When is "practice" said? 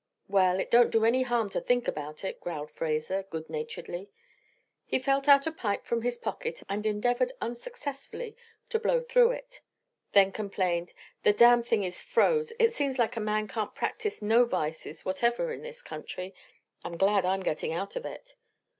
13.75-14.23